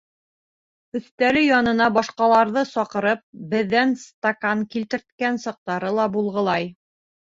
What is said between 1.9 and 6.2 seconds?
башҡаларҙы саҡырып, беҙҙән стакан килтерткән саҡтары ла